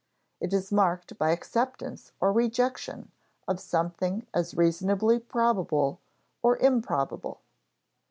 It 0.39 0.51
is 0.51 0.71
marked 0.71 1.19
by 1.19 1.29
acceptance 1.29 2.11
or 2.19 2.33
rejection 2.33 3.11
of 3.47 3.59
something 3.59 4.25
as 4.33 4.57
reasonably 4.57 5.19
probable 5.19 5.99
or 6.41 6.57
improbable. 6.57 7.41